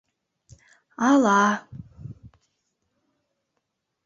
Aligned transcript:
—А-ала? 1.07 1.41